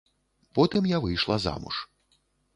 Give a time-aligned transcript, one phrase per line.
[0.59, 1.75] Потым я выйшла замуж.